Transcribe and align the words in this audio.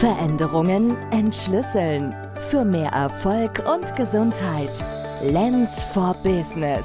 Veränderungen 0.00 0.96
entschlüsseln. 1.12 2.14
Für 2.50 2.64
mehr 2.64 2.90
Erfolg 2.90 3.62
und 3.72 3.94
Gesundheit. 3.94 4.68
Lens 5.22 5.84
for 5.84 6.14
Business. 6.24 6.84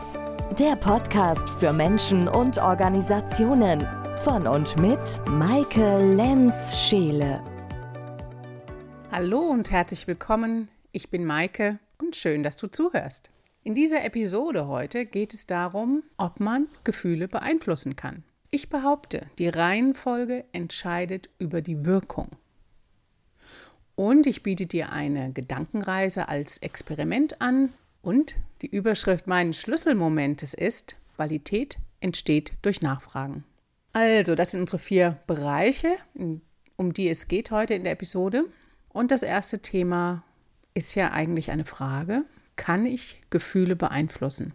Der 0.59 0.75
Podcast 0.75 1.49
für 1.59 1.73
Menschen 1.73 2.27
und 2.27 2.59
Organisationen. 2.59 3.85
Von 4.19 4.45
und 4.45 4.79
mit 4.79 5.19
Maike 5.27 5.97
Lenz-Scheele. 6.15 7.43
Hallo 9.11 9.39
und 9.39 9.71
herzlich 9.71 10.05
willkommen. 10.05 10.69
Ich 10.91 11.09
bin 11.09 11.25
Maike 11.25 11.79
und 11.97 12.15
schön, 12.15 12.43
dass 12.43 12.57
du 12.57 12.67
zuhörst. 12.67 13.31
In 13.63 13.73
dieser 13.73 14.05
Episode 14.05 14.67
heute 14.67 15.07
geht 15.07 15.33
es 15.33 15.47
darum, 15.47 16.03
ob 16.17 16.39
man 16.39 16.67
Gefühle 16.83 17.27
beeinflussen 17.27 17.95
kann. 17.95 18.23
Ich 18.51 18.69
behaupte, 18.69 19.25
die 19.39 19.49
Reihenfolge 19.49 20.45
entscheidet 20.53 21.29
über 21.39 21.61
die 21.61 21.85
Wirkung. 21.85 22.29
Und 23.99 24.27
ich 24.27 24.43
biete 24.43 24.65
dir 24.65 24.93
eine 24.93 25.33
Gedankenreise 25.33 26.29
als 26.29 26.59
Experiment 26.59 27.41
an. 27.41 27.73
Und 28.01 28.35
die 28.61 28.67
Überschrift 28.67 29.27
meines 29.27 29.59
Schlüsselmomentes 29.59 30.53
ist, 30.53 30.95
Qualität 31.17 31.75
entsteht 31.99 32.53
durch 32.61 32.81
Nachfragen. 32.81 33.43
Also, 33.91 34.35
das 34.35 34.51
sind 34.51 34.61
unsere 34.61 34.79
vier 34.79 35.17
Bereiche, 35.27 35.89
um 36.77 36.93
die 36.93 37.09
es 37.09 37.27
geht 37.27 37.51
heute 37.51 37.73
in 37.73 37.83
der 37.83 37.91
Episode. 37.91 38.45
Und 38.87 39.11
das 39.11 39.21
erste 39.21 39.59
Thema 39.59 40.23
ist 40.73 40.95
ja 40.95 41.11
eigentlich 41.11 41.51
eine 41.51 41.65
Frage, 41.65 42.23
kann 42.55 42.85
ich 42.85 43.19
Gefühle 43.29 43.75
beeinflussen? 43.75 44.53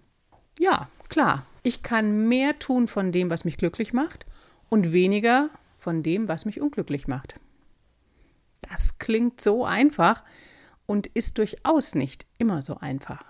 Ja, 0.58 0.88
klar, 1.10 1.44
ich 1.62 1.82
kann 1.82 2.28
mehr 2.28 2.58
tun 2.58 2.88
von 2.88 3.12
dem, 3.12 3.28
was 3.28 3.44
mich 3.44 3.58
glücklich 3.58 3.92
macht 3.92 4.24
und 4.70 4.92
weniger 4.94 5.50
von 5.78 6.02
dem, 6.02 6.28
was 6.28 6.46
mich 6.46 6.62
unglücklich 6.62 7.08
macht. 7.08 7.34
Das 8.70 8.98
klingt 8.98 9.40
so 9.40 9.64
einfach 9.64 10.24
und 10.86 11.06
ist 11.08 11.38
durchaus 11.38 11.94
nicht 11.94 12.26
immer 12.38 12.62
so 12.62 12.76
einfach. 12.76 13.24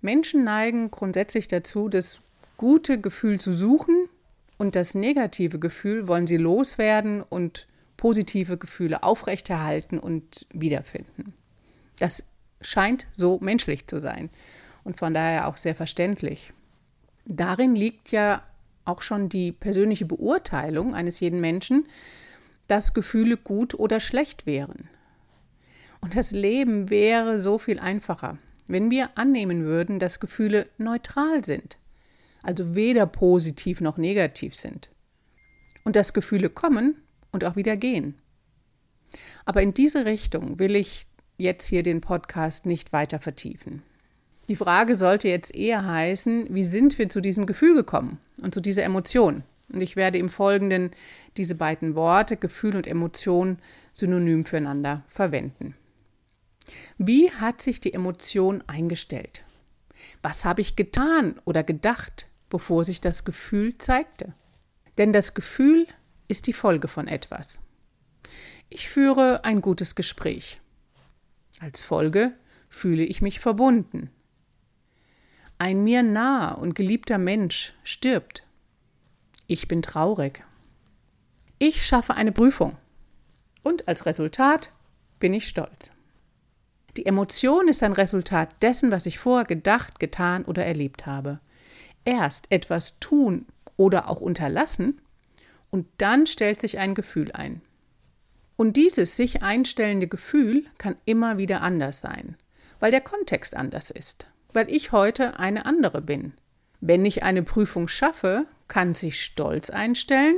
Menschen 0.00 0.44
neigen 0.44 0.90
grundsätzlich 0.90 1.48
dazu, 1.48 1.88
das 1.88 2.20
gute 2.56 3.00
Gefühl 3.00 3.40
zu 3.40 3.52
suchen 3.52 4.08
und 4.58 4.76
das 4.76 4.94
negative 4.94 5.58
Gefühl 5.58 6.08
wollen 6.08 6.26
sie 6.26 6.36
loswerden 6.36 7.22
und 7.22 7.66
positive 7.96 8.58
Gefühle 8.58 9.02
aufrechterhalten 9.02 9.98
und 9.98 10.46
wiederfinden. 10.52 11.34
Das 11.98 12.24
scheint 12.60 13.06
so 13.16 13.38
menschlich 13.40 13.86
zu 13.86 13.98
sein 14.00 14.30
und 14.84 14.98
von 14.98 15.14
daher 15.14 15.48
auch 15.48 15.56
sehr 15.56 15.74
verständlich. 15.74 16.52
Darin 17.26 17.74
liegt 17.74 18.10
ja 18.10 18.42
auch 18.84 19.02
schon 19.02 19.28
die 19.28 19.52
persönliche 19.52 20.04
Beurteilung 20.04 20.94
eines 20.94 21.20
jeden 21.20 21.40
Menschen, 21.40 21.86
dass 22.66 22.94
Gefühle 22.94 23.36
gut 23.36 23.74
oder 23.74 24.00
schlecht 24.00 24.46
wären. 24.46 24.88
Und 26.00 26.16
das 26.16 26.32
Leben 26.32 26.90
wäre 26.90 27.40
so 27.40 27.58
viel 27.58 27.78
einfacher, 27.78 28.38
wenn 28.66 28.90
wir 28.90 29.16
annehmen 29.16 29.64
würden, 29.64 29.98
dass 29.98 30.20
Gefühle 30.20 30.66
neutral 30.78 31.44
sind, 31.44 31.78
also 32.42 32.74
weder 32.74 33.06
positiv 33.06 33.80
noch 33.80 33.96
negativ 33.96 34.54
sind. 34.54 34.90
Und 35.84 35.96
dass 35.96 36.12
Gefühle 36.12 36.50
kommen 36.50 36.96
und 37.32 37.44
auch 37.44 37.56
wieder 37.56 37.76
gehen. 37.76 38.14
Aber 39.44 39.62
in 39.62 39.74
diese 39.74 40.06
Richtung 40.06 40.58
will 40.58 40.76
ich 40.76 41.06
jetzt 41.36 41.66
hier 41.66 41.82
den 41.82 42.00
Podcast 42.00 42.64
nicht 42.66 42.92
weiter 42.92 43.18
vertiefen. 43.18 43.82
Die 44.48 44.56
Frage 44.56 44.96
sollte 44.96 45.28
jetzt 45.28 45.54
eher 45.54 45.86
heißen, 45.86 46.54
wie 46.54 46.64
sind 46.64 46.98
wir 46.98 47.08
zu 47.08 47.20
diesem 47.20 47.46
Gefühl 47.46 47.74
gekommen 47.74 48.18
und 48.42 48.54
zu 48.54 48.60
dieser 48.60 48.84
Emotion? 48.84 49.42
Und 49.72 49.80
ich 49.80 49.96
werde 49.96 50.18
im 50.18 50.28
Folgenden 50.28 50.90
diese 51.36 51.54
beiden 51.54 51.94
Worte, 51.94 52.36
Gefühl 52.36 52.76
und 52.76 52.86
Emotion, 52.86 53.58
synonym 53.94 54.44
füreinander 54.44 55.04
verwenden. 55.08 55.74
Wie 56.98 57.30
hat 57.30 57.60
sich 57.60 57.80
die 57.80 57.92
Emotion 57.92 58.62
eingestellt? 58.66 59.44
Was 60.22 60.44
habe 60.44 60.60
ich 60.60 60.76
getan 60.76 61.40
oder 61.44 61.62
gedacht, 61.62 62.26
bevor 62.50 62.84
sich 62.84 63.00
das 63.00 63.24
Gefühl 63.24 63.76
zeigte? 63.78 64.34
Denn 64.98 65.12
das 65.12 65.34
Gefühl 65.34 65.86
ist 66.28 66.46
die 66.46 66.52
Folge 66.52 66.88
von 66.88 67.08
etwas. 67.08 67.66
Ich 68.70 68.88
führe 68.88 69.44
ein 69.44 69.60
gutes 69.60 69.94
Gespräch. 69.94 70.60
Als 71.60 71.82
Folge 71.82 72.32
fühle 72.68 73.04
ich 73.04 73.22
mich 73.22 73.40
verbunden. 73.40 74.10
Ein 75.58 75.84
mir 75.84 76.02
naher 76.02 76.58
und 76.58 76.74
geliebter 76.74 77.18
Mensch 77.18 77.74
stirbt 77.84 78.43
ich 79.46 79.68
bin 79.68 79.82
traurig. 79.82 80.42
Ich 81.58 81.84
schaffe 81.84 82.14
eine 82.14 82.32
Prüfung. 82.32 82.76
Und 83.62 83.88
als 83.88 84.06
Resultat 84.06 84.70
bin 85.20 85.34
ich 85.34 85.48
stolz. 85.48 85.92
Die 86.96 87.06
Emotion 87.06 87.68
ist 87.68 87.82
ein 87.82 87.92
Resultat 87.92 88.62
dessen, 88.62 88.90
was 88.90 89.06
ich 89.06 89.18
vorher 89.18 89.44
gedacht, 89.44 89.98
getan 89.98 90.44
oder 90.44 90.64
erlebt 90.64 91.06
habe. 91.06 91.40
Erst 92.04 92.50
etwas 92.50 93.00
tun 93.00 93.46
oder 93.76 94.08
auch 94.08 94.20
unterlassen 94.20 95.00
und 95.70 95.86
dann 95.98 96.26
stellt 96.26 96.60
sich 96.60 96.78
ein 96.78 96.94
Gefühl 96.94 97.32
ein. 97.32 97.60
Und 98.56 98.76
dieses 98.76 99.16
sich 99.16 99.42
einstellende 99.42 100.06
Gefühl 100.06 100.64
kann 100.78 100.96
immer 101.04 101.38
wieder 101.38 101.62
anders 101.62 102.00
sein, 102.00 102.36
weil 102.78 102.92
der 102.92 103.00
Kontext 103.00 103.56
anders 103.56 103.90
ist, 103.90 104.26
weil 104.52 104.70
ich 104.70 104.92
heute 104.92 105.40
eine 105.40 105.66
andere 105.66 106.00
bin. 106.00 106.34
Wenn 106.80 107.04
ich 107.04 107.24
eine 107.24 107.42
Prüfung 107.42 107.88
schaffe, 107.88 108.46
kann 108.68 108.94
sich 108.94 109.20
Stolz 109.22 109.70
einstellen 109.70 110.36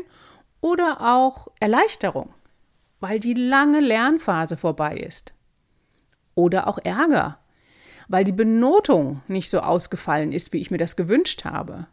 oder 0.60 1.00
auch 1.00 1.48
Erleichterung, 1.60 2.34
weil 3.00 3.20
die 3.20 3.34
lange 3.34 3.80
Lernphase 3.80 4.56
vorbei 4.56 4.96
ist. 4.96 5.32
Oder 6.34 6.66
auch 6.66 6.78
Ärger, 6.82 7.38
weil 8.08 8.24
die 8.24 8.32
Benotung 8.32 9.22
nicht 9.28 9.50
so 9.50 9.60
ausgefallen 9.60 10.32
ist, 10.32 10.52
wie 10.52 10.60
ich 10.60 10.70
mir 10.70 10.78
das 10.78 10.96
gewünscht 10.96 11.44
habe. 11.44 11.86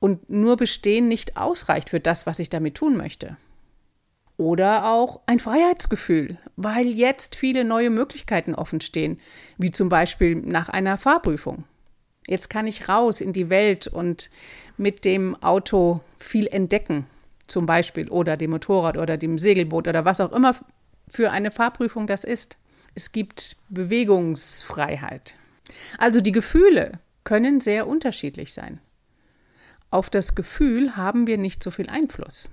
Und 0.00 0.28
nur 0.28 0.56
Bestehen 0.56 1.08
nicht 1.08 1.36
ausreicht 1.36 1.90
für 1.90 2.00
das, 2.00 2.26
was 2.26 2.38
ich 2.38 2.50
damit 2.50 2.74
tun 2.74 2.96
möchte. 2.96 3.36
Oder 4.36 4.86
auch 4.86 5.20
ein 5.26 5.38
Freiheitsgefühl, 5.38 6.38
weil 6.56 6.86
jetzt 6.86 7.36
viele 7.36 7.64
neue 7.64 7.90
Möglichkeiten 7.90 8.54
offen 8.54 8.80
stehen, 8.80 9.20
wie 9.58 9.70
zum 9.70 9.88
Beispiel 9.88 10.34
nach 10.34 10.68
einer 10.68 10.98
Fahrprüfung. 10.98 11.64
Jetzt 12.26 12.48
kann 12.48 12.66
ich 12.66 12.88
raus 12.88 13.20
in 13.20 13.32
die 13.32 13.50
Welt 13.50 13.86
und 13.86 14.30
mit 14.76 15.04
dem 15.04 15.40
Auto 15.42 16.00
viel 16.18 16.46
entdecken, 16.46 17.06
zum 17.46 17.66
Beispiel, 17.66 18.08
oder 18.08 18.36
dem 18.36 18.50
Motorrad 18.50 18.96
oder 18.96 19.16
dem 19.16 19.38
Segelboot 19.38 19.88
oder 19.88 20.04
was 20.04 20.20
auch 20.20 20.32
immer 20.32 20.54
für 21.08 21.30
eine 21.30 21.50
Fahrprüfung 21.50 22.06
das 22.06 22.24
ist. 22.24 22.56
Es 22.94 23.12
gibt 23.12 23.56
Bewegungsfreiheit. 23.68 25.36
Also 25.98 26.20
die 26.20 26.32
Gefühle 26.32 26.92
können 27.24 27.60
sehr 27.60 27.86
unterschiedlich 27.86 28.54
sein. 28.54 28.80
Auf 29.90 30.08
das 30.08 30.34
Gefühl 30.34 30.96
haben 30.96 31.26
wir 31.26 31.38
nicht 31.38 31.62
so 31.62 31.70
viel 31.70 31.88
Einfluss. 31.88 32.48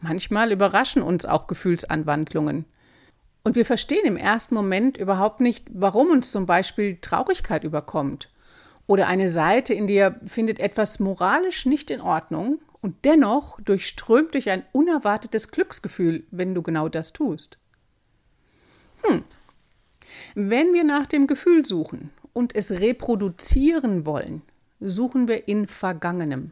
Manchmal 0.00 0.52
überraschen 0.52 1.02
uns 1.02 1.24
auch 1.24 1.46
Gefühlsanwandlungen. 1.46 2.64
Und 3.42 3.56
wir 3.56 3.64
verstehen 3.64 4.04
im 4.04 4.16
ersten 4.16 4.54
Moment 4.54 4.98
überhaupt 4.98 5.40
nicht, 5.40 5.66
warum 5.72 6.10
uns 6.10 6.30
zum 6.32 6.46
Beispiel 6.46 6.98
Traurigkeit 7.00 7.64
überkommt 7.64 8.28
oder 8.90 9.06
eine 9.06 9.28
Seite 9.28 9.72
in 9.72 9.86
dir 9.86 10.18
findet 10.26 10.58
etwas 10.58 10.98
moralisch 10.98 11.64
nicht 11.64 11.92
in 11.92 12.00
Ordnung 12.00 12.58
und 12.80 13.04
dennoch 13.04 13.60
durchströmt 13.60 14.34
dich 14.34 14.50
ein 14.50 14.64
unerwartetes 14.72 15.52
Glücksgefühl, 15.52 16.24
wenn 16.32 16.56
du 16.56 16.62
genau 16.62 16.88
das 16.88 17.12
tust. 17.12 17.60
Hm. 19.04 19.22
Wenn 20.34 20.72
wir 20.72 20.82
nach 20.82 21.06
dem 21.06 21.28
Gefühl 21.28 21.64
suchen 21.64 22.10
und 22.32 22.56
es 22.56 22.80
reproduzieren 22.80 24.06
wollen, 24.06 24.42
suchen 24.80 25.28
wir 25.28 25.46
in 25.46 25.68
Vergangenem, 25.68 26.50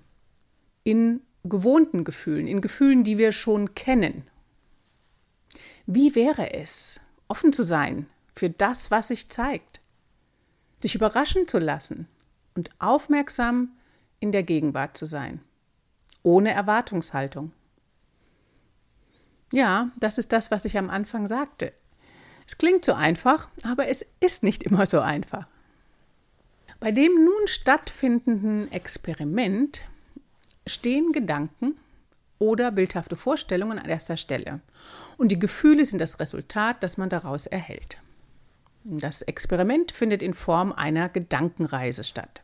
in 0.84 1.22
gewohnten 1.42 2.04
Gefühlen, 2.04 2.46
in 2.46 2.60
Gefühlen, 2.60 3.02
die 3.02 3.18
wir 3.18 3.32
schon 3.32 3.74
kennen. 3.74 4.22
Wie 5.86 6.14
wäre 6.14 6.54
es, 6.54 7.00
offen 7.26 7.52
zu 7.52 7.64
sein 7.64 8.06
für 8.36 8.48
das, 8.48 8.92
was 8.92 9.08
sich 9.08 9.28
zeigt, 9.28 9.80
sich 10.78 10.94
überraschen 10.94 11.48
zu 11.48 11.58
lassen 11.58 12.06
und 12.58 12.70
aufmerksam 12.80 13.70
in 14.18 14.32
der 14.32 14.42
Gegenwart 14.42 14.96
zu 14.96 15.06
sein, 15.06 15.40
ohne 16.24 16.50
Erwartungshaltung. 16.50 17.52
Ja, 19.52 19.92
das 20.00 20.18
ist 20.18 20.32
das, 20.32 20.50
was 20.50 20.64
ich 20.64 20.76
am 20.76 20.90
Anfang 20.90 21.28
sagte. 21.28 21.72
Es 22.48 22.58
klingt 22.58 22.84
so 22.84 22.94
einfach, 22.94 23.48
aber 23.62 23.86
es 23.86 24.04
ist 24.18 24.42
nicht 24.42 24.64
immer 24.64 24.86
so 24.86 24.98
einfach. 24.98 25.46
Bei 26.80 26.90
dem 26.90 27.24
nun 27.24 27.46
stattfindenden 27.46 28.72
Experiment 28.72 29.82
stehen 30.66 31.12
Gedanken 31.12 31.76
oder 32.40 32.72
bildhafte 32.72 33.14
Vorstellungen 33.14 33.78
an 33.78 33.88
erster 33.88 34.16
Stelle. 34.16 34.60
Und 35.16 35.28
die 35.28 35.38
Gefühle 35.38 35.84
sind 35.84 36.00
das 36.00 36.18
Resultat, 36.18 36.82
das 36.82 36.98
man 36.98 37.08
daraus 37.08 37.46
erhält. 37.46 38.02
Das 38.82 39.22
Experiment 39.22 39.92
findet 39.92 40.22
in 40.22 40.34
Form 40.34 40.72
einer 40.72 41.08
Gedankenreise 41.08 42.02
statt. 42.02 42.42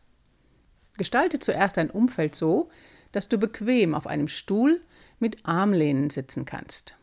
Gestalte 0.97 1.39
zuerst 1.39 1.77
dein 1.77 1.91
Umfeld 1.91 2.35
so, 2.35 2.71
dass 3.13 3.29
du 3.29 3.39
bequem 3.39 3.95
auf 3.95 4.07
einem 4.07 4.29
Stuhl 4.29 4.81
mit 5.19 5.45
Armlehnen 5.45 6.11
sitzen 6.11 6.45
kannst. 6.45 6.97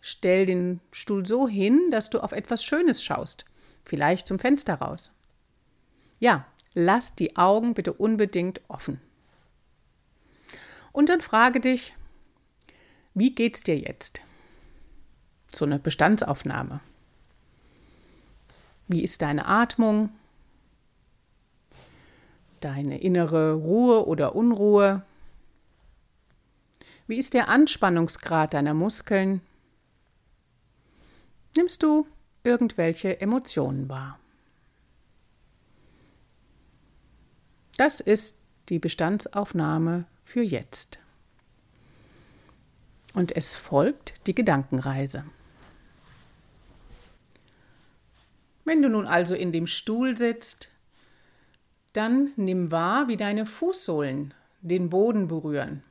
Stell 0.00 0.46
den 0.46 0.80
Stuhl 0.92 1.26
so 1.26 1.48
hin, 1.48 1.90
dass 1.90 2.10
du 2.10 2.20
auf 2.20 2.32
etwas 2.32 2.64
Schönes 2.64 3.02
schaust, 3.02 3.44
vielleicht 3.84 4.28
zum 4.28 4.38
Fenster 4.38 4.74
raus. 4.74 5.12
Ja, 6.20 6.46
lass 6.74 7.14
die 7.14 7.36
Augen 7.36 7.74
bitte 7.74 7.92
unbedingt 7.92 8.60
offen. 8.68 9.00
Und 10.92 11.08
dann 11.08 11.20
frage 11.20 11.60
dich, 11.60 11.94
wie 13.14 13.34
geht's 13.34 13.62
dir 13.62 13.78
jetzt? 13.78 14.20
So 15.52 15.64
eine 15.64 15.78
Bestandsaufnahme. 15.78 16.80
Wie 18.88 19.02
ist 19.02 19.22
deine 19.22 19.46
Atmung? 19.46 20.10
Deine 22.64 22.98
innere 22.98 23.52
Ruhe 23.52 24.06
oder 24.06 24.34
Unruhe? 24.34 25.02
Wie 27.06 27.18
ist 27.18 27.34
der 27.34 27.48
Anspannungsgrad 27.48 28.54
deiner 28.54 28.72
Muskeln? 28.72 29.42
nimmst 31.56 31.82
du 31.82 32.06
irgendwelche 32.42 33.20
Emotionen 33.20 33.88
wahr. 33.88 34.18
Das 37.76 38.00
ist 38.00 38.38
die 38.68 38.78
Bestandsaufnahme 38.78 40.06
für 40.24 40.42
jetzt. 40.42 40.98
Und 43.14 43.36
es 43.36 43.54
folgt 43.54 44.26
die 44.26 44.34
Gedankenreise. 44.34 45.24
Wenn 48.64 48.80
du 48.80 48.88
nun 48.88 49.06
also 49.06 49.34
in 49.34 49.52
dem 49.52 49.66
Stuhl 49.66 50.16
sitzt, 50.16 50.73
dann 51.94 52.32
nimm 52.36 52.70
wahr, 52.70 53.08
wie 53.08 53.16
deine 53.16 53.46
Fußsohlen 53.46 54.34
den 54.60 54.90
Boden 54.90 55.28
berühren. 55.28 55.82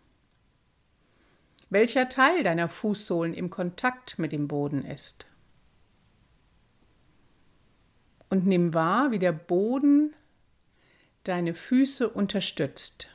Welcher 1.70 2.08
Teil 2.08 2.44
deiner 2.44 2.70
Fußsohlen 2.70 3.34
im 3.34 3.50
Kontakt 3.50 4.20
mit 4.20 4.32
dem 4.32 4.48
Boden 4.48 4.86
ist 4.86 5.26
und 8.34 8.48
nimm 8.48 8.74
wahr, 8.74 9.12
wie 9.12 9.20
der 9.20 9.32
Boden 9.32 10.16
deine 11.24 11.54
Füße 11.54 12.10
unterstützt. 12.10 13.08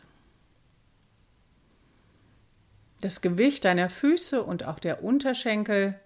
Das 3.01 3.21
Gewicht 3.21 3.65
deiner 3.65 3.91
Füße 3.91 4.41
und 4.45 4.63
auch 4.63 4.79
der 4.79 5.03
Unterschenkel 5.03 5.99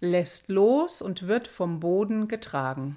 lässt 0.00 0.48
los 0.48 1.02
und 1.02 1.26
wird 1.26 1.48
vom 1.48 1.80
Boden 1.80 2.28
getragen. 2.28 2.96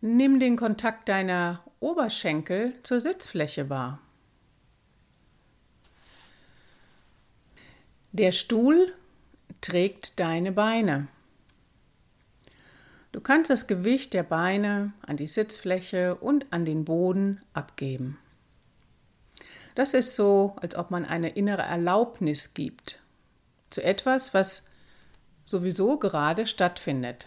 Nimm 0.00 0.40
den 0.40 0.56
Kontakt 0.56 1.08
deiner 1.08 1.62
Oberschenkel 1.80 2.74
zur 2.82 3.00
Sitzfläche 3.00 3.70
wahr. 3.70 4.00
Der 8.12 8.32
Stuhl 8.32 8.94
trägt 9.60 10.18
deine 10.20 10.52
Beine. 10.52 11.08
Du 13.12 13.20
kannst 13.20 13.50
das 13.50 13.66
Gewicht 13.66 14.12
der 14.12 14.22
Beine 14.22 14.92
an 15.02 15.16
die 15.16 15.28
Sitzfläche 15.28 16.14
und 16.16 16.46
an 16.50 16.64
den 16.64 16.84
Boden 16.84 17.40
abgeben. 17.54 18.18
Das 19.74 19.94
ist 19.94 20.16
so, 20.16 20.56
als 20.60 20.74
ob 20.74 20.90
man 20.90 21.04
eine 21.04 21.30
innere 21.30 21.62
Erlaubnis 21.62 22.54
gibt 22.54 23.02
zu 23.70 23.82
etwas, 23.82 24.34
was 24.34 24.70
sowieso 25.44 25.98
gerade 25.98 26.46
stattfindet. 26.46 27.26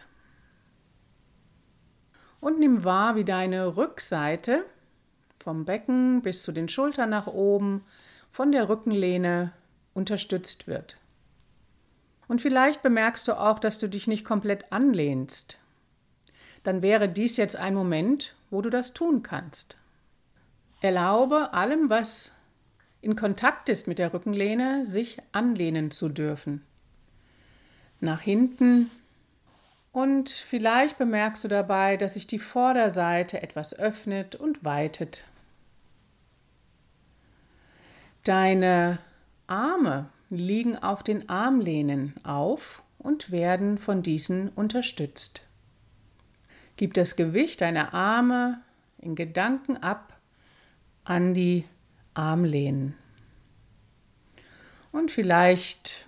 Und 2.40 2.60
nimm 2.60 2.84
wahr, 2.84 3.16
wie 3.16 3.26
deine 3.26 3.76
Rückseite 3.76 4.66
vom 5.40 5.66
Becken 5.66 6.22
bis 6.22 6.44
zu 6.44 6.52
den 6.52 6.70
Schultern 6.70 7.10
nach 7.10 7.28
oben 7.28 7.84
von 8.32 8.52
der 8.52 8.70
Rückenlehne 8.70 9.52
unterstützt 9.94 10.68
wird. 10.68 10.98
Und 12.28 12.42
vielleicht 12.42 12.84
bemerkst 12.84 13.28
du 13.28 13.40
auch, 13.40 13.60
dass 13.60 13.80
du 13.80 13.88
dich 13.88 14.08
nicht 14.08 14.24
komplett 14.24 14.72
anlehnst, 14.72 15.58
dann 16.64 16.82
wäre 16.82 17.10
dies 17.10 17.38
jetzt 17.38 17.56
ein 17.56 17.74
Moment, 17.74 18.36
wo 18.50 18.62
du 18.62 18.70
das 18.70 18.94
tun 18.94 19.24
kannst. 19.24 19.78
Erlaube 20.82 21.54
allem, 21.54 21.90
was 21.90 22.36
in 23.02 23.16
Kontakt 23.16 23.70
ist 23.70 23.88
mit 23.88 23.98
der 23.98 24.14
Rückenlehne, 24.14 24.86
sich 24.86 25.18
anlehnen 25.32 25.92
zu 25.92 26.10
dürfen. 26.10 26.64
Nach 28.02 28.22
hinten 28.22 28.92
und 29.92 30.30
vielleicht 30.30 30.98
bemerkst 30.98 31.44
du 31.44 31.48
dabei, 31.48 31.98
dass 31.98 32.14
sich 32.14 32.28
die 32.28 32.40
Vorderseite 32.40 33.42
etwas 33.42 33.78
öffnet 33.78 34.36
und 34.36 34.64
weitet. 34.64 35.24
Deine 38.24 39.00
Arme 39.48 40.10
liegen 40.30 40.78
auf 40.78 41.02
den 41.02 41.28
Armlehnen 41.30 42.14
auf 42.24 42.84
und 43.00 43.32
werden 43.32 43.78
von 43.78 44.04
diesen 44.04 44.50
unterstützt. 44.50 45.42
Gib 46.76 46.94
das 46.94 47.16
Gewicht 47.16 47.62
deiner 47.62 47.94
Arme 47.94 48.62
in 49.00 49.16
Gedanken 49.16 49.78
ab 49.78 50.20
an 51.04 51.34
die 51.34 51.66
Armlehnen. 52.14 52.96
Und 54.92 55.12
vielleicht 55.12 56.06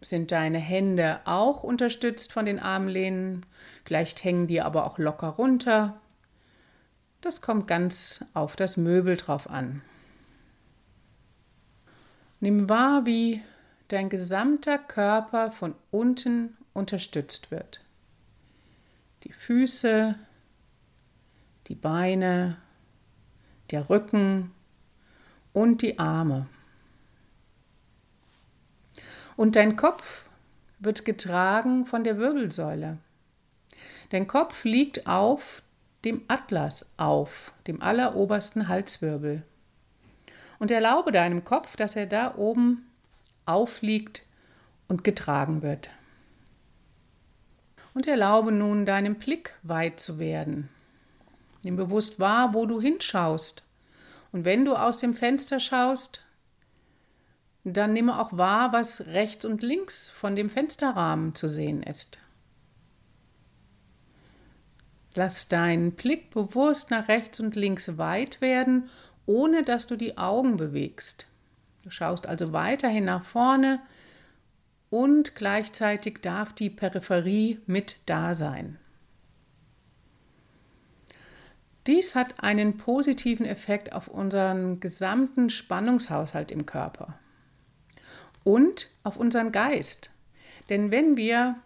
sind 0.00 0.32
deine 0.32 0.58
Hände 0.58 1.20
auch 1.24 1.62
unterstützt 1.62 2.32
von 2.32 2.46
den 2.46 2.58
Armlehnen, 2.58 3.44
vielleicht 3.84 4.24
hängen 4.24 4.46
die 4.46 4.62
aber 4.62 4.86
auch 4.86 4.98
locker 4.98 5.28
runter. 5.28 6.00
Das 7.20 7.42
kommt 7.42 7.66
ganz 7.66 8.24
auf 8.32 8.56
das 8.56 8.76
Möbel 8.76 9.16
drauf 9.16 9.48
an. 9.50 9.82
Nimm 12.40 12.68
wahr, 12.70 13.04
wie 13.04 13.42
dein 13.88 14.08
gesamter 14.08 14.78
Körper 14.78 15.50
von 15.50 15.74
unten 15.90 16.56
unterstützt 16.72 17.50
wird 17.50 17.84
die 19.24 19.32
Füße, 19.32 20.14
die 21.66 21.74
Beine, 21.74 22.56
der 23.70 23.90
Rücken 23.90 24.52
und 25.52 25.82
die 25.82 25.98
Arme. 25.98 26.46
Und 29.40 29.56
dein 29.56 29.74
Kopf 29.74 30.26
wird 30.80 31.06
getragen 31.06 31.86
von 31.86 32.04
der 32.04 32.18
Wirbelsäule. 32.18 32.98
Dein 34.10 34.26
Kopf 34.26 34.64
liegt 34.64 35.06
auf 35.06 35.62
dem 36.04 36.20
Atlas 36.28 36.92
auf, 36.98 37.50
dem 37.66 37.80
allerobersten 37.80 38.68
Halswirbel. 38.68 39.42
Und 40.58 40.70
erlaube 40.70 41.10
deinem 41.10 41.42
Kopf, 41.42 41.74
dass 41.76 41.96
er 41.96 42.04
da 42.04 42.34
oben 42.36 42.86
aufliegt 43.46 44.26
und 44.88 45.04
getragen 45.04 45.62
wird 45.62 45.88
und 47.94 48.06
erlaube 48.06 48.52
nun 48.52 48.84
deinem 48.84 49.14
Blick 49.14 49.54
weit 49.62 50.00
zu 50.00 50.18
werden. 50.18 50.68
Nimm 51.62 51.76
bewusst 51.76 52.20
wahr, 52.20 52.52
wo 52.52 52.66
du 52.66 52.78
hinschaust. 52.78 53.62
Und 54.32 54.44
wenn 54.44 54.66
du 54.66 54.74
aus 54.74 54.98
dem 54.98 55.14
Fenster 55.14 55.60
schaust, 55.60 56.20
dann 57.64 57.92
nimm 57.92 58.08
auch 58.08 58.36
wahr, 58.36 58.72
was 58.72 59.06
rechts 59.08 59.44
und 59.44 59.62
links 59.62 60.08
von 60.08 60.34
dem 60.34 60.48
Fensterrahmen 60.48 61.34
zu 61.34 61.48
sehen 61.48 61.82
ist. 61.82 62.18
Lass 65.14 65.48
deinen 65.48 65.92
Blick 65.92 66.30
bewusst 66.30 66.90
nach 66.90 67.08
rechts 67.08 67.40
und 67.40 67.56
links 67.56 67.98
weit 67.98 68.40
werden, 68.40 68.88
ohne 69.26 69.64
dass 69.64 69.86
du 69.86 69.96
die 69.96 70.16
Augen 70.16 70.56
bewegst. 70.56 71.26
Du 71.82 71.90
schaust 71.90 72.26
also 72.26 72.52
weiterhin 72.52 73.04
nach 73.04 73.24
vorne, 73.24 73.80
und 74.88 75.36
gleichzeitig 75.36 76.18
darf 76.20 76.52
die 76.52 76.68
Peripherie 76.68 77.60
mit 77.66 77.96
da 78.06 78.34
sein. 78.34 78.76
Dies 81.86 82.16
hat 82.16 82.42
einen 82.42 82.76
positiven 82.76 83.46
Effekt 83.46 83.92
auf 83.92 84.08
unseren 84.08 84.80
gesamten 84.80 85.48
Spannungshaushalt 85.48 86.50
im 86.50 86.66
Körper 86.66 87.18
und 88.44 88.90
auf 89.02 89.16
unseren 89.16 89.52
Geist. 89.52 90.10
Denn 90.68 90.90
wenn 90.90 91.16
wir 91.16 91.56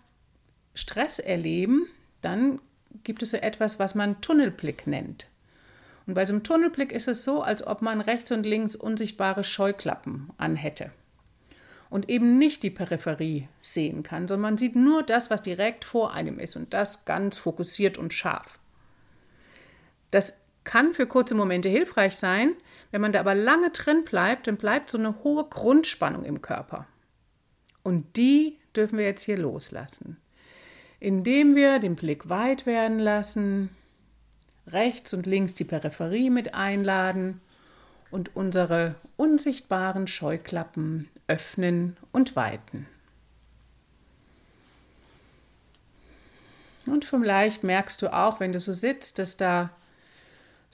Stress 0.75 1.19
erleben, 1.19 1.87
dann 2.21 2.61
gibt 3.02 3.23
es 3.23 3.31
so 3.31 3.37
etwas, 3.37 3.78
was 3.78 3.95
man 3.95 4.21
Tunnelblick 4.21 4.87
nennt. 4.87 5.26
Und 6.07 6.14
bei 6.14 6.26
so 6.26 6.33
einem 6.33 6.43
Tunnelblick 6.43 6.93
ist 6.93 7.09
es 7.09 7.25
so, 7.25 7.43
als 7.43 7.66
ob 7.66 7.83
man 7.83 8.00
rechts 8.00 8.31
und 8.31 8.45
links 8.45 8.76
unsichtbare 8.76 9.45
Scheuklappen 9.45 10.31
anhätte 10.37 10.90
und 11.95 12.09
eben 12.09 12.38
nicht 12.38 12.62
die 12.62 12.71
Peripherie 12.71 13.49
sehen 13.62 14.02
kann, 14.02 14.26
sondern 14.26 14.43
man 14.43 14.59
sieht 14.59 14.75
nur 14.75 15.02
das, 15.02 15.31
was 15.31 15.43
direkt 15.43 15.85
vor 15.85 16.12
einem 16.12 16.38
ist 16.38 16.57
und 16.57 16.75
das 16.75 17.04
ganz 17.04 17.38
fokussiert 17.38 17.99
und 17.99 18.12
scharf. 18.12 18.59
Das 20.11 20.40
kann 20.64 20.93
für 20.93 21.07
kurze 21.07 21.35
Momente 21.35 21.69
hilfreich 21.69 22.16
sein, 22.16 22.54
wenn 22.95 23.01
man 23.01 23.11
da 23.11 23.19
aber 23.19 23.35
lange 23.35 23.71
drin 23.71 24.05
bleibt, 24.05 24.47
dann 24.47 24.57
bleibt 24.57 24.89
so 24.89 24.97
eine 24.99 25.25
hohe 25.25 25.47
Grundspannung 25.47 26.25
im 26.25 26.43
Körper. 26.43 26.87
Und 27.83 28.17
die 28.17 28.61
dürfen 28.77 28.99
wir 28.99 29.05
jetzt 29.05 29.23
hier 29.23 29.37
loslassen, 29.37 30.17
indem 31.01 31.57
wir 31.57 31.81
den 31.81 31.97
Blick 31.97 32.29
weit 32.29 32.67
werden 32.67 33.01
lassen, 33.01 33.71
rechts 34.69 35.13
und 35.13 35.27
links 35.27 35.55
die 35.55 35.65
Peripherie 35.65 36.31
mit 36.31 36.55
einladen 36.55 37.41
und 38.13 38.37
unsere 38.37 38.95
unsichtbaren 39.17 40.07
Scheuklappen 40.07 41.09
öffnen 41.27 41.97
und 42.13 42.37
weiten. 42.37 42.87
Und 46.87 47.05
vielleicht 47.05 47.65
merkst 47.65 48.01
du 48.03 48.15
auch, 48.15 48.39
wenn 48.39 48.53
du 48.53 48.61
so 48.61 48.73
sitzt, 48.73 49.19
dass 49.19 49.37
da 49.37 49.71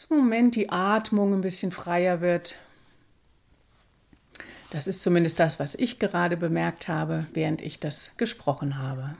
im 0.04 0.18
Moment 0.18 0.54
die 0.54 0.70
Atmung 0.70 1.34
ein 1.34 1.40
bisschen 1.40 1.72
freier 1.72 2.20
wird. 2.20 2.56
Das 4.70 4.86
ist 4.86 5.02
zumindest 5.02 5.40
das, 5.40 5.58
was 5.58 5.74
ich 5.74 5.98
gerade 5.98 6.36
bemerkt 6.36 6.86
habe, 6.86 7.26
während 7.32 7.60
ich 7.60 7.80
das 7.80 8.16
gesprochen 8.16 8.78
habe. 8.78 9.16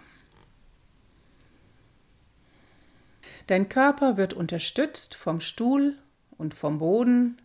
Dein 3.49 3.69
Körper 3.69 4.17
wird 4.17 4.33
unterstützt 4.33 5.17
vom 5.17 5.41
Stuhl 5.41 5.99
und 6.39 6.55
vom 6.55 6.79
Boden. 6.79 7.43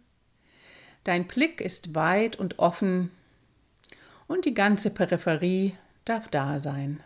Dein 1.03 1.25
Blick 1.25 1.61
ist 1.61 1.95
weit 1.95 2.35
und 2.35 2.59
offen 2.59 3.09
und 4.27 4.45
die 4.45 4.53
ganze 4.53 4.91
Peripherie 4.91 5.75
darf 6.05 6.27
da 6.27 6.59
sein. 6.59 7.01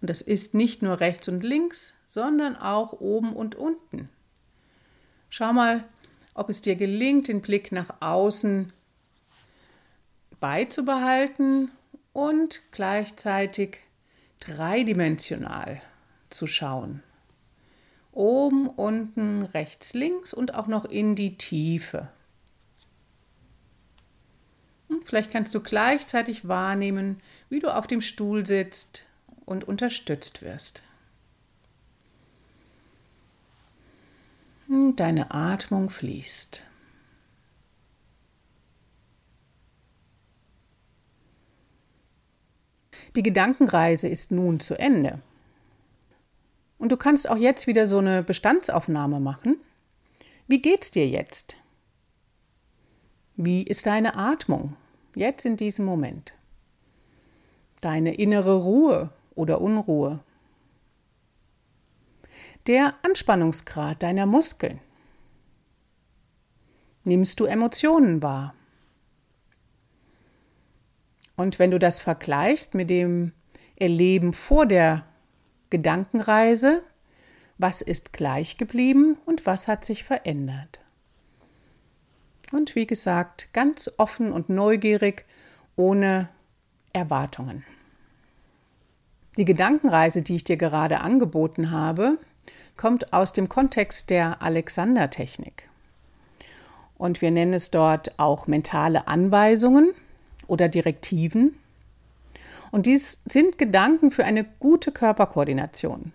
Und 0.00 0.10
das 0.10 0.20
ist 0.22 0.54
nicht 0.54 0.82
nur 0.82 0.98
rechts 0.98 1.28
und 1.28 1.44
links, 1.44 1.94
sondern 2.08 2.56
auch 2.56 2.92
oben 2.92 3.34
und 3.34 3.54
unten. 3.54 4.08
Schau 5.30 5.52
mal, 5.52 5.84
ob 6.34 6.50
es 6.50 6.60
dir 6.60 6.76
gelingt, 6.76 7.28
den 7.28 7.40
Blick 7.40 7.72
nach 7.72 8.00
außen 8.00 8.72
beizubehalten 10.38 11.70
und 12.12 12.60
gleichzeitig 12.72 13.78
dreidimensional 14.40 15.80
zu 16.28 16.46
schauen 16.46 17.02
oben, 18.12 18.68
unten, 18.68 19.42
rechts, 19.42 19.94
links 19.94 20.34
und 20.34 20.54
auch 20.54 20.66
noch 20.66 20.84
in 20.84 21.14
die 21.14 21.36
Tiefe. 21.36 22.08
Hm, 24.88 25.02
vielleicht 25.04 25.30
kannst 25.30 25.54
du 25.54 25.60
gleichzeitig 25.60 26.48
wahrnehmen, 26.48 27.20
wie 27.48 27.60
du 27.60 27.74
auf 27.74 27.86
dem 27.86 28.00
Stuhl 28.00 28.46
sitzt 28.46 29.04
und 29.44 29.64
unterstützt 29.64 30.42
wirst. 30.42 30.82
Deine 34.70 35.32
Atmung 35.32 35.90
fließt. 35.90 36.64
Die 43.16 43.22
Gedankenreise 43.24 44.06
ist 44.06 44.30
nun 44.30 44.60
zu 44.60 44.78
Ende. 44.78 45.20
Und 46.78 46.92
du 46.92 46.96
kannst 46.96 47.28
auch 47.28 47.36
jetzt 47.36 47.66
wieder 47.66 47.88
so 47.88 47.98
eine 47.98 48.22
Bestandsaufnahme 48.22 49.18
machen. 49.18 49.56
Wie 50.46 50.62
geht's 50.62 50.92
dir 50.92 51.08
jetzt? 51.08 51.56
Wie 53.36 53.64
ist 53.64 53.86
deine 53.86 54.14
Atmung 54.14 54.76
jetzt 55.16 55.46
in 55.46 55.56
diesem 55.56 55.84
Moment? 55.84 56.32
Deine 57.80 58.14
innere 58.14 58.62
Ruhe 58.62 59.10
oder 59.34 59.60
Unruhe? 59.60 60.20
Der 62.66 62.94
Anspannungsgrad 63.02 64.02
deiner 64.02 64.26
Muskeln? 64.26 64.80
Nimmst 67.04 67.40
du 67.40 67.46
Emotionen 67.46 68.22
wahr? 68.22 68.54
Und 71.36 71.58
wenn 71.58 71.70
du 71.70 71.78
das 71.78 72.00
vergleichst 72.00 72.74
mit 72.74 72.90
dem 72.90 73.32
Erleben 73.76 74.34
vor 74.34 74.66
der 74.66 75.06
Gedankenreise, 75.70 76.82
was 77.56 77.80
ist 77.80 78.12
gleich 78.12 78.58
geblieben 78.58 79.16
und 79.24 79.46
was 79.46 79.66
hat 79.66 79.84
sich 79.84 80.04
verändert. 80.04 80.80
Und 82.52 82.74
wie 82.74 82.86
gesagt, 82.86 83.52
ganz 83.52 83.90
offen 83.96 84.32
und 84.32 84.48
neugierig, 84.48 85.24
ohne 85.76 86.28
Erwartungen. 86.92 87.64
Die 89.36 89.44
Gedankenreise, 89.44 90.22
die 90.22 90.36
ich 90.36 90.44
dir 90.44 90.56
gerade 90.56 91.00
angeboten 91.00 91.70
habe, 91.70 92.18
kommt 92.76 93.12
aus 93.12 93.32
dem 93.32 93.48
Kontext 93.48 94.10
der 94.10 94.42
Alexander-Technik. 94.42 95.68
Und 96.96 97.22
wir 97.22 97.30
nennen 97.30 97.54
es 97.54 97.70
dort 97.70 98.18
auch 98.18 98.46
mentale 98.46 99.08
Anweisungen 99.08 99.92
oder 100.46 100.68
Direktiven 100.68 101.54
und 102.70 102.86
dies 102.86 103.20
sind 103.28 103.58
Gedanken 103.58 104.10
für 104.10 104.24
eine 104.24 104.44
gute 104.44 104.92
Körperkoordination, 104.92 106.12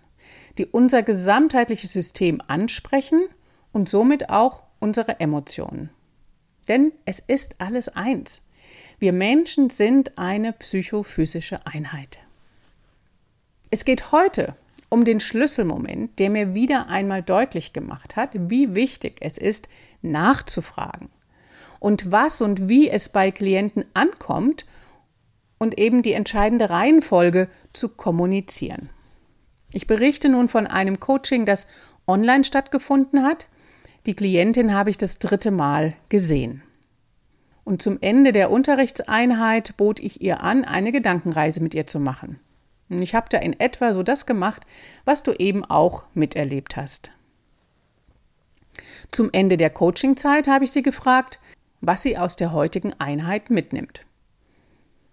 die 0.58 0.66
unser 0.66 1.02
gesamtheitliches 1.02 1.92
System 1.92 2.40
ansprechen 2.46 3.22
und 3.72 3.88
somit 3.88 4.30
auch 4.30 4.62
unsere 4.80 5.20
Emotionen. 5.20 5.90
Denn 6.68 6.92
es 7.04 7.20
ist 7.20 7.56
alles 7.58 7.88
eins. 7.88 8.42
Wir 8.98 9.12
Menschen 9.12 9.70
sind 9.70 10.16
eine 10.16 10.52
psychophysische 10.52 11.64
Einheit. 11.66 12.18
Es 13.70 13.84
geht 13.84 14.10
heute 14.12 14.56
um 14.88 15.04
den 15.04 15.20
Schlüsselmoment, 15.20 16.18
der 16.18 16.30
mir 16.30 16.54
wieder 16.54 16.88
einmal 16.88 17.22
deutlich 17.22 17.72
gemacht 17.72 18.16
hat, 18.16 18.30
wie 18.34 18.74
wichtig 18.74 19.16
es 19.20 19.38
ist, 19.38 19.68
nachzufragen 20.02 21.08
und 21.80 22.10
was 22.12 22.40
und 22.40 22.68
wie 22.68 22.88
es 22.88 23.08
bei 23.08 23.30
Klienten 23.30 23.84
ankommt 23.94 24.66
und 25.58 25.78
eben 25.78 26.02
die 26.02 26.12
entscheidende 26.12 26.70
Reihenfolge 26.70 27.48
zu 27.72 27.88
kommunizieren. 27.88 28.90
Ich 29.72 29.86
berichte 29.86 30.28
nun 30.28 30.48
von 30.48 30.66
einem 30.66 31.00
Coaching, 31.00 31.46
das 31.46 31.66
online 32.06 32.44
stattgefunden 32.44 33.22
hat. 33.22 33.46
Die 34.06 34.14
Klientin 34.14 34.72
habe 34.74 34.90
ich 34.90 34.96
das 34.96 35.18
dritte 35.18 35.50
Mal 35.50 35.94
gesehen. 36.08 36.62
Und 37.64 37.82
zum 37.82 37.98
Ende 38.00 38.30
der 38.30 38.52
Unterrichtseinheit 38.52 39.76
bot 39.76 39.98
ich 39.98 40.20
ihr 40.20 40.40
an, 40.40 40.64
eine 40.64 40.92
Gedankenreise 40.92 41.60
mit 41.60 41.74
ihr 41.74 41.86
zu 41.86 41.98
machen. 41.98 42.38
Ich 42.88 43.14
habe 43.14 43.26
da 43.28 43.38
in 43.38 43.58
etwa 43.58 43.92
so 43.92 44.02
das 44.02 44.26
gemacht, 44.26 44.62
was 45.04 45.22
du 45.22 45.32
eben 45.32 45.64
auch 45.64 46.04
miterlebt 46.14 46.76
hast. 46.76 47.10
Zum 49.10 49.30
Ende 49.32 49.56
der 49.56 49.70
Coachingzeit 49.70 50.46
habe 50.46 50.64
ich 50.64 50.72
sie 50.72 50.82
gefragt, 50.82 51.40
was 51.80 52.02
sie 52.02 52.18
aus 52.18 52.36
der 52.36 52.52
heutigen 52.52 52.92
Einheit 52.94 53.50
mitnimmt. 53.50 54.00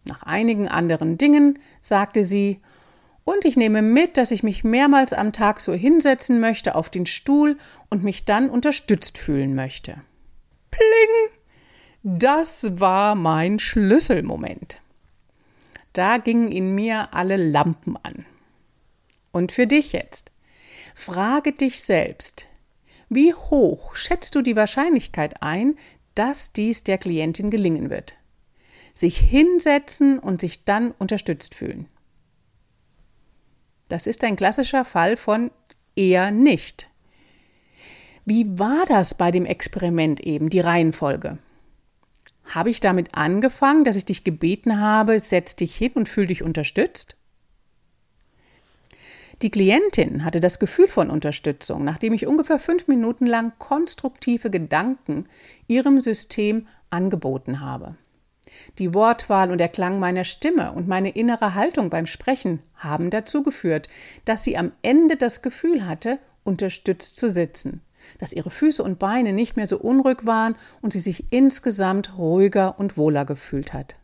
Nach 0.06 0.24
einigen 0.24 0.68
anderen 0.68 1.18
Dingen 1.18 1.60
sagte 1.80 2.24
sie, 2.24 2.62
und 3.26 3.46
ich 3.46 3.56
nehme 3.56 3.82
mit, 3.82 4.18
dass 4.18 4.32
ich 4.32 4.44
mich 4.44 4.66
mehrmals 4.66 5.14
am 5.14 5.32
Tag 5.32 5.62
so 5.62 5.74
hinsetzen 5.74 6.42
möchte 6.42 6.76
auf 6.76 6.90
den 6.90 7.06
Stuhl 7.06 7.58
und 7.90 8.04
mich 8.04 8.26
dann 8.26 8.50
unterstützt 8.50 9.18
fühlen 9.18 9.56
möchte. 9.56 10.02
Pling! 10.72 11.40
Das 12.04 12.82
war 12.82 13.16
mein 13.16 13.60
Schlüsselmoment. 13.60 14.82
Da 15.94 16.18
gingen 16.18 16.52
in 16.52 16.76
mir 16.76 17.14
alle 17.14 17.38
Lampen 17.38 17.98
an. 17.98 18.26
Und 19.32 19.52
für 19.52 19.68
dich 19.68 19.94
jetzt. 19.94 20.32
Frage 20.96 21.54
dich 21.54 21.82
selbst, 21.82 22.46
wie 23.10 23.34
hoch 23.34 23.96
schätzt 23.96 24.36
du 24.36 24.42
die 24.42 24.56
Wahrscheinlichkeit 24.56 25.42
ein, 25.42 25.76
dass 26.14 26.54
dies 26.54 26.84
der 26.84 26.98
Klientin 26.98 27.50
gelingen 27.50 27.90
wird? 27.90 28.16
sich 28.94 29.18
hinsetzen 29.18 30.20
und 30.20 30.40
sich 30.40 30.66
dann 30.66 30.92
unterstützt 30.92 31.56
fühlen. 31.56 31.88
Das 33.90 34.08
ist 34.08 34.24
ein 34.24 34.36
klassischer 34.36 34.86
Fall 34.86 35.18
von 35.18 35.52
eher 35.96 36.32
nicht. 36.32 36.90
Wie 38.26 38.58
war 38.58 38.86
das 38.88 39.16
bei 39.16 39.32
dem 39.32 39.46
Experiment 39.46 40.22
eben, 40.22 40.50
die 40.50 40.62
Reihenfolge? 40.62 41.38
Habe 42.46 42.70
ich 42.70 42.80
damit 42.80 43.16
angefangen, 43.16 43.84
dass 43.84 43.96
ich 43.96 44.06
dich 44.06 44.24
gebeten 44.24 44.80
habe, 44.80 45.20
setz 45.20 45.56
dich 45.56 45.76
hin 45.76 45.94
und 45.96 46.10
fühl 46.10 46.28
dich 46.28 46.44
unterstützt? 46.44 47.16
Die 49.42 49.50
Klientin 49.50 50.24
hatte 50.24 50.40
das 50.40 50.60
Gefühl 50.60 50.88
von 50.88 51.10
Unterstützung, 51.10 51.84
nachdem 51.84 52.14
ich 52.14 52.28
ungefähr 52.28 52.60
fünf 52.60 52.88
Minuten 52.88 53.26
lang 53.26 53.52
konstruktive 53.58 54.50
Gedanken 54.50 55.28
ihrem 55.68 56.00
System 56.00 56.68
angeboten 56.90 57.60
habe. 57.60 57.96
Die 58.78 58.94
Wortwahl 58.94 59.52
und 59.52 59.58
der 59.58 59.70
Klang 59.70 60.00
meiner 60.00 60.24
Stimme 60.24 60.74
und 60.74 60.88
meine 60.88 61.10
innere 61.10 61.56
Haltung 61.56 61.90
beim 61.90 62.06
Sprechen 62.06 62.60
haben 62.76 63.10
dazu 63.10 63.44
geführt, 63.44 63.90
dass 64.26 64.44
sie 64.44 64.58
am 64.58 64.72
Ende 64.82 65.18
das 65.18 65.42
Gefühl 65.42 65.88
hatte, 65.88 66.20
unterstützt 66.44 67.16
zu 67.16 67.30
sitzen, 67.30 67.82
dass 68.20 68.34
ihre 68.34 68.50
Füße 68.50 68.84
und 68.84 69.00
Beine 69.00 69.34
nicht 69.34 69.56
mehr 69.56 69.68
so 69.68 69.78
unruhig 69.78 70.26
waren 70.26 70.56
und 70.82 70.94
sie 70.94 71.00
sich 71.00 71.32
insgesamt 71.32 72.18
ruhiger 72.18 72.80
und 72.80 72.98
wohler 72.98 73.26
gefühlt 73.26 73.74
hat. 73.74 73.96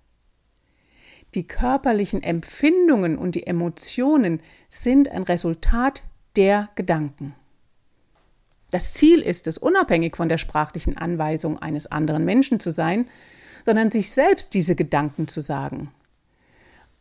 Die 1.36 1.48
körperlichen 1.48 2.24
Empfindungen 2.24 3.18
und 3.18 3.36
die 3.36 3.46
Emotionen 3.46 4.42
sind 4.70 5.10
ein 5.10 5.24
Resultat 5.24 6.04
der 6.36 6.70
Gedanken. 6.76 7.36
Das 8.72 8.94
Ziel 8.94 9.22
ist 9.22 9.48
es, 9.48 9.58
unabhängig 9.58 10.16
von 10.16 10.30
der 10.30 10.38
sprachlichen 10.38 10.98
Anweisung 10.98 11.60
eines 11.60 11.92
anderen 11.92 12.26
Menschen 12.26 12.60
zu 12.60 12.72
sein, 12.72 13.08
sondern 13.66 13.92
sich 13.92 14.12
selbst 14.12 14.54
diese 14.54 14.76
Gedanken 14.76 15.28
zu 15.28 15.42
sagen. 15.42 15.92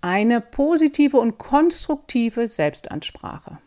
Eine 0.00 0.40
positive 0.40 1.19
und 1.19 1.38
konstruktive 1.38 2.49
Selbstansprache. 2.49 3.59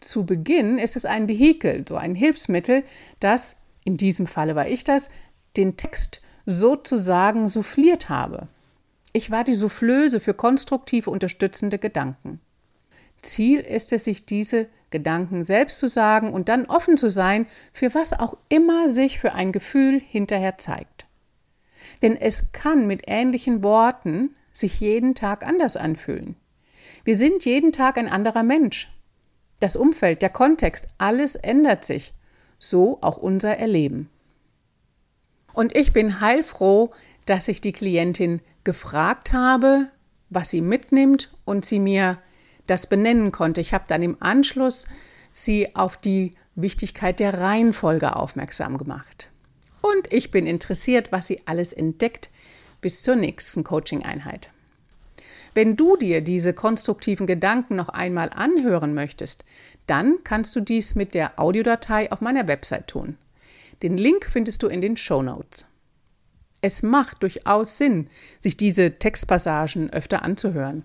Zu 0.00 0.24
Beginn 0.24 0.78
ist 0.78 0.96
es 0.96 1.06
ein 1.06 1.28
Vehikel, 1.28 1.84
so 1.88 1.96
ein 1.96 2.14
Hilfsmittel, 2.14 2.84
das 3.20 3.56
in 3.84 3.96
diesem 3.96 4.26
Falle 4.26 4.54
war 4.54 4.68
ich 4.68 4.84
das, 4.84 5.10
den 5.56 5.76
Text 5.76 6.22
sozusagen 6.44 7.48
souffliert 7.48 8.08
habe. 8.08 8.48
Ich 9.12 9.30
war 9.30 9.44
die 9.44 9.54
Soufflöse 9.54 10.20
für 10.20 10.34
konstruktive, 10.34 11.10
unterstützende 11.10 11.78
Gedanken. 11.78 12.40
Ziel 13.22 13.60
ist 13.60 13.92
es, 13.92 14.04
sich 14.04 14.26
diese 14.26 14.68
Gedanken 14.90 15.44
selbst 15.44 15.78
zu 15.78 15.88
sagen 15.88 16.32
und 16.32 16.48
dann 16.48 16.66
offen 16.66 16.96
zu 16.96 17.10
sein, 17.10 17.46
für 17.72 17.94
was 17.94 18.18
auch 18.18 18.36
immer 18.48 18.88
sich 18.88 19.18
für 19.18 19.32
ein 19.32 19.52
Gefühl 19.52 20.00
hinterher 20.00 20.58
zeigt. 20.58 21.06
Denn 22.02 22.16
es 22.16 22.52
kann 22.52 22.86
mit 22.86 23.02
ähnlichen 23.06 23.62
Worten 23.62 24.34
sich 24.52 24.80
jeden 24.80 25.14
Tag 25.14 25.46
anders 25.46 25.76
anfühlen. 25.76 26.36
Wir 27.04 27.16
sind 27.16 27.44
jeden 27.44 27.72
Tag 27.72 27.98
ein 27.98 28.08
anderer 28.08 28.42
Mensch. 28.42 28.90
Das 29.60 29.76
Umfeld, 29.76 30.22
der 30.22 30.30
Kontext, 30.30 30.88
alles 30.98 31.34
ändert 31.34 31.84
sich, 31.84 32.12
so 32.58 32.98
auch 33.00 33.16
unser 33.16 33.56
Erleben. 33.56 34.10
Und 35.52 35.74
ich 35.74 35.92
bin 35.92 36.20
heilfroh, 36.20 36.92
dass 37.24 37.48
ich 37.48 37.60
die 37.60 37.72
Klientin 37.72 38.42
gefragt 38.64 39.32
habe, 39.32 39.88
was 40.28 40.50
sie 40.50 40.60
mitnimmt 40.60 41.34
und 41.44 41.64
sie 41.64 41.78
mir 41.78 42.18
das 42.66 42.88
benennen 42.88 43.32
konnte. 43.32 43.60
Ich 43.60 43.72
habe 43.72 43.84
dann 43.86 44.02
im 44.02 44.16
Anschluss 44.20 44.86
sie 45.30 45.74
auf 45.74 45.96
die 45.96 46.34
Wichtigkeit 46.54 47.20
der 47.20 47.40
Reihenfolge 47.40 48.16
aufmerksam 48.16 48.76
gemacht. 48.76 49.30
Und 49.82 50.12
ich 50.12 50.30
bin 50.30 50.46
interessiert, 50.46 51.12
was 51.12 51.26
sie 51.26 51.42
alles 51.46 51.72
entdeckt 51.72 52.30
bis 52.80 53.02
zur 53.02 53.16
nächsten 53.16 53.62
Coaching-Einheit. 53.62 54.50
Wenn 55.56 55.74
du 55.74 55.96
dir 55.96 56.20
diese 56.20 56.52
konstruktiven 56.52 57.26
Gedanken 57.26 57.76
noch 57.76 57.88
einmal 57.88 58.28
anhören 58.28 58.92
möchtest, 58.92 59.42
dann 59.86 60.18
kannst 60.22 60.54
du 60.54 60.60
dies 60.60 60.94
mit 60.94 61.14
der 61.14 61.40
Audiodatei 61.40 62.12
auf 62.12 62.20
meiner 62.20 62.46
Website 62.46 62.88
tun. 62.88 63.16
Den 63.82 63.96
Link 63.96 64.26
findest 64.26 64.62
du 64.62 64.66
in 64.66 64.82
den 64.82 64.98
Show 64.98 65.22
Notes. 65.22 65.66
Es 66.60 66.82
macht 66.82 67.22
durchaus 67.22 67.78
Sinn, 67.78 68.10
sich 68.38 68.58
diese 68.58 68.98
Textpassagen 68.98 69.88
öfter 69.88 70.22
anzuhören, 70.22 70.84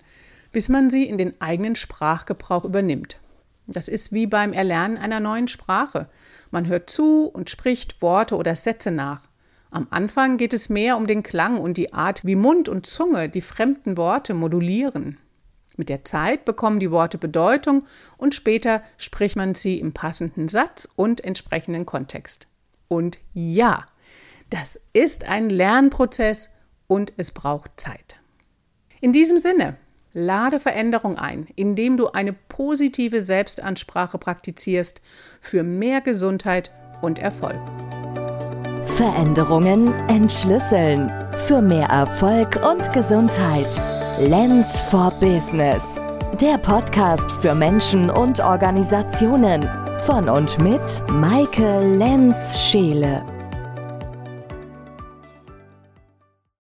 bis 0.53 0.69
man 0.69 0.89
sie 0.89 1.03
in 1.03 1.17
den 1.17 1.41
eigenen 1.41 1.75
Sprachgebrauch 1.75 2.63
übernimmt. 2.63 3.19
Das 3.67 3.89
ist 3.89 4.13
wie 4.13 4.25
beim 4.25 4.53
Erlernen 4.53 4.97
einer 4.97 5.19
neuen 5.19 5.49
Sprache. 5.49 6.07
Man 6.49 6.67
hört 6.67 6.89
zu 6.89 7.25
und 7.25 7.49
spricht 7.49 8.01
Worte 8.01 8.37
oder 8.37 8.55
Sätze 8.55 8.91
nach. 8.91 9.27
Am 9.71 9.87
Anfang 9.89 10.35
geht 10.35 10.53
es 10.53 10.67
mehr 10.67 10.97
um 10.97 11.07
den 11.07 11.23
Klang 11.23 11.57
und 11.57 11.77
die 11.77 11.93
Art, 11.93 12.25
wie 12.25 12.35
Mund 12.35 12.67
und 12.67 12.85
Zunge 12.85 13.29
die 13.29 13.39
fremden 13.39 13.95
Worte 13.95 14.33
modulieren. 14.33 15.17
Mit 15.77 15.87
der 15.87 16.03
Zeit 16.03 16.43
bekommen 16.43 16.81
die 16.81 16.91
Worte 16.91 17.17
Bedeutung 17.17 17.85
und 18.17 18.35
später 18.35 18.83
spricht 18.97 19.37
man 19.37 19.55
sie 19.55 19.79
im 19.79 19.93
passenden 19.93 20.49
Satz 20.49 20.89
und 20.97 21.23
entsprechenden 21.23 21.85
Kontext. 21.85 22.47
Und 22.89 23.19
ja, 23.33 23.85
das 24.49 24.87
ist 24.91 25.23
ein 25.23 25.49
Lernprozess 25.49 26.53
und 26.87 27.13
es 27.15 27.31
braucht 27.31 27.71
Zeit. 27.79 28.17
In 28.99 29.13
diesem 29.13 29.37
Sinne, 29.37 29.77
Lade 30.13 30.59
Veränderung 30.59 31.17
ein, 31.17 31.47
indem 31.55 31.95
du 31.95 32.09
eine 32.09 32.33
positive 32.33 33.23
Selbstansprache 33.23 34.17
praktizierst 34.17 35.01
für 35.39 35.63
mehr 35.63 36.01
Gesundheit 36.01 36.73
und 37.01 37.17
Erfolg. 37.17 37.61
Veränderungen 39.01 39.91
entschlüsseln. 40.09 41.11
Für 41.47 41.59
mehr 41.59 41.87
Erfolg 41.87 42.59
und 42.63 42.93
Gesundheit. 42.93 43.65
Lens 44.19 44.79
for 44.79 45.11
Business. 45.19 45.81
Der 46.39 46.59
Podcast 46.59 47.31
für 47.41 47.55
Menschen 47.55 48.11
und 48.11 48.39
Organisationen. 48.39 49.67
Von 50.01 50.29
und 50.29 50.61
mit 50.61 51.01
Maike 51.13 51.79
Lenz-Scheele. 51.97 53.23